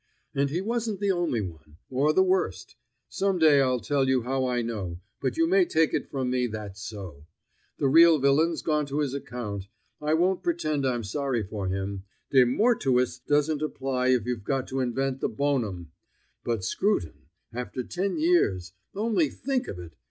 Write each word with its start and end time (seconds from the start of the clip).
And 0.33 0.49
he 0.49 0.61
wasn't 0.61 0.99
the 0.99 1.11
only 1.11 1.41
one, 1.41 1.77
or 1.91 2.11
the 2.11 2.23
worst; 2.23 2.75
some 3.07 3.37
day 3.37 3.61
I'll 3.61 3.79
tell 3.79 4.07
you 4.09 4.23
how 4.23 4.47
I 4.47 4.63
know, 4.63 4.99
but 5.21 5.37
you 5.37 5.45
may 5.45 5.63
take 5.63 5.93
it 5.93 6.09
from 6.09 6.31
me 6.31 6.47
that's 6.47 6.81
so. 6.81 7.27
The 7.77 7.87
real 7.87 8.17
villain's 8.17 8.63
gone 8.63 8.87
to 8.87 9.01
his 9.01 9.13
account. 9.13 9.65
I 10.01 10.15
won't 10.15 10.41
pretend 10.41 10.87
I'm 10.87 11.03
sorry 11.03 11.43
for 11.43 11.67
him. 11.67 12.05
De 12.31 12.43
mortuis 12.45 13.19
doesn't 13.19 13.61
apply 13.61 14.07
if 14.07 14.25
you've 14.25 14.43
got 14.43 14.67
to 14.69 14.79
invent 14.79 15.21
the 15.21 15.29
bonum! 15.29 15.91
But 16.43 16.63
Scruton 16.63 17.27
after 17.53 17.83
ten 17.83 18.17
years 18.17 18.73
only 18.95 19.29
think 19.29 19.67
of 19.67 19.77
it! 19.77 19.93